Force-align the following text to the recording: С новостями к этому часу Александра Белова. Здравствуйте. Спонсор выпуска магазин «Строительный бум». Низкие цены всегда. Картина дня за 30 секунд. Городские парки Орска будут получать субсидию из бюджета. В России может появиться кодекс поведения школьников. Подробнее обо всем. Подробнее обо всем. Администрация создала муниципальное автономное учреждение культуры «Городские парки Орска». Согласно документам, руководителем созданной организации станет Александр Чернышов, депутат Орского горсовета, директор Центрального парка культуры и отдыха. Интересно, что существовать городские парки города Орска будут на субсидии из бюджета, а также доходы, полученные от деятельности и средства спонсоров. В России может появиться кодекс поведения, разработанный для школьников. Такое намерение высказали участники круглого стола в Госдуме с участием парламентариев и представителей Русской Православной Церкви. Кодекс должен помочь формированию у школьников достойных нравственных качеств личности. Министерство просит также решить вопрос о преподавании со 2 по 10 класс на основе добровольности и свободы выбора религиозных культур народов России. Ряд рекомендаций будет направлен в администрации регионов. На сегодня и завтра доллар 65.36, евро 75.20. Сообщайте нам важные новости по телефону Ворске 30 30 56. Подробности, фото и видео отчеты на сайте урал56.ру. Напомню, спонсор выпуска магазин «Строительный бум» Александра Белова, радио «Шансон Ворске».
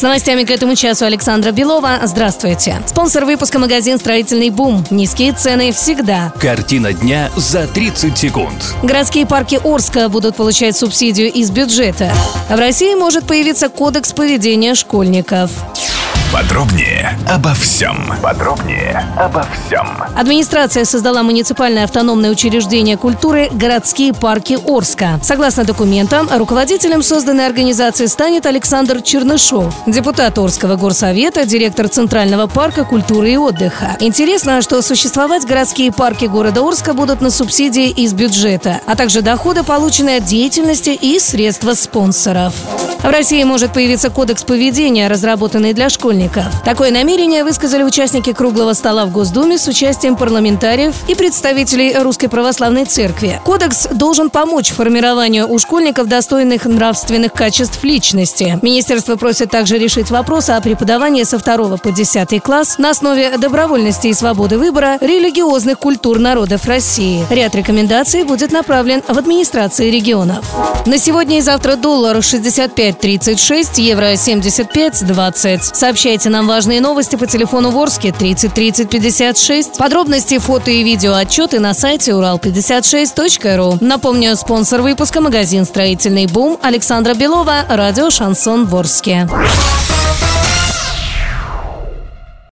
С 0.00 0.02
новостями 0.02 0.44
к 0.44 0.50
этому 0.50 0.76
часу 0.76 1.04
Александра 1.04 1.52
Белова. 1.52 2.00
Здравствуйте. 2.04 2.80
Спонсор 2.86 3.26
выпуска 3.26 3.58
магазин 3.58 3.98
«Строительный 3.98 4.48
бум». 4.48 4.82
Низкие 4.88 5.34
цены 5.34 5.72
всегда. 5.72 6.32
Картина 6.40 6.94
дня 6.94 7.30
за 7.36 7.66
30 7.66 8.16
секунд. 8.16 8.74
Городские 8.82 9.26
парки 9.26 9.60
Орска 9.62 10.08
будут 10.08 10.36
получать 10.36 10.74
субсидию 10.74 11.30
из 11.30 11.50
бюджета. 11.50 12.10
В 12.48 12.56
России 12.56 12.94
может 12.94 13.26
появиться 13.26 13.68
кодекс 13.68 14.14
поведения 14.14 14.74
школьников. 14.74 15.50
Подробнее 16.32 17.18
обо 17.28 17.52
всем. 17.54 18.14
Подробнее 18.22 19.04
обо 19.18 19.44
всем. 19.66 19.84
Администрация 20.16 20.84
создала 20.84 21.24
муниципальное 21.24 21.82
автономное 21.82 22.30
учреждение 22.30 22.96
культуры 22.96 23.48
«Городские 23.50 24.14
парки 24.14 24.56
Орска». 24.64 25.18
Согласно 25.24 25.64
документам, 25.64 26.28
руководителем 26.32 27.02
созданной 27.02 27.46
организации 27.46 28.06
станет 28.06 28.46
Александр 28.46 29.02
Чернышов, 29.02 29.74
депутат 29.88 30.38
Орского 30.38 30.76
горсовета, 30.76 31.44
директор 31.46 31.88
Центрального 31.88 32.46
парка 32.46 32.84
культуры 32.84 33.32
и 33.32 33.36
отдыха. 33.36 33.96
Интересно, 33.98 34.62
что 34.62 34.82
существовать 34.82 35.44
городские 35.44 35.90
парки 35.90 36.26
города 36.26 36.60
Орска 36.60 36.94
будут 36.94 37.20
на 37.20 37.30
субсидии 37.30 37.90
из 37.90 38.12
бюджета, 38.12 38.80
а 38.86 38.94
также 38.94 39.22
доходы, 39.22 39.64
полученные 39.64 40.18
от 40.18 40.26
деятельности 40.26 40.90
и 40.90 41.18
средства 41.18 41.74
спонсоров. 41.74 42.54
В 43.02 43.10
России 43.10 43.42
может 43.42 43.72
появиться 43.72 44.10
кодекс 44.10 44.44
поведения, 44.44 45.08
разработанный 45.08 45.72
для 45.72 45.88
школьников. 45.88 46.19
Такое 46.64 46.90
намерение 46.90 47.44
высказали 47.44 47.82
участники 47.82 48.32
круглого 48.32 48.72
стола 48.72 49.06
в 49.06 49.12
Госдуме 49.12 49.58
с 49.58 49.66
участием 49.68 50.16
парламентариев 50.16 50.94
и 51.08 51.14
представителей 51.14 51.94
Русской 51.96 52.28
Православной 52.28 52.84
Церкви. 52.84 53.40
Кодекс 53.44 53.88
должен 53.92 54.30
помочь 54.30 54.70
формированию 54.70 55.50
у 55.50 55.58
школьников 55.58 56.08
достойных 56.08 56.64
нравственных 56.64 57.32
качеств 57.32 57.82
личности. 57.84 58.58
Министерство 58.62 59.16
просит 59.16 59.50
также 59.50 59.78
решить 59.78 60.10
вопрос 60.10 60.50
о 60.50 60.60
преподавании 60.60 61.24
со 61.24 61.38
2 61.38 61.76
по 61.78 61.90
10 61.90 62.42
класс 62.42 62.78
на 62.78 62.90
основе 62.90 63.36
добровольности 63.38 64.08
и 64.08 64.14
свободы 64.14 64.58
выбора 64.58 64.98
религиозных 65.00 65.78
культур 65.78 66.18
народов 66.18 66.66
России. 66.66 67.24
Ряд 67.30 67.54
рекомендаций 67.54 68.24
будет 68.24 68.52
направлен 68.52 69.02
в 69.06 69.18
администрации 69.18 69.90
регионов. 69.90 70.44
На 70.86 70.98
сегодня 70.98 71.38
и 71.38 71.40
завтра 71.40 71.76
доллар 71.76 72.16
65.36, 72.18 73.80
евро 73.80 74.12
75.20. 74.12 75.74
Сообщайте 76.10 76.30
нам 76.30 76.48
важные 76.48 76.80
новости 76.80 77.14
по 77.14 77.24
телефону 77.28 77.70
Ворске 77.70 78.10
30 78.10 78.52
30 78.52 78.90
56. 78.90 79.78
Подробности, 79.78 80.38
фото 80.38 80.68
и 80.72 80.82
видео 80.82 81.14
отчеты 81.14 81.60
на 81.60 81.72
сайте 81.72 82.10
урал56.ру. 82.10 83.78
Напомню, 83.80 84.34
спонсор 84.34 84.82
выпуска 84.82 85.20
магазин 85.20 85.64
«Строительный 85.64 86.26
бум» 86.26 86.58
Александра 86.62 87.14
Белова, 87.14 87.64
радио 87.68 88.10
«Шансон 88.10 88.66
Ворске». 88.66 89.28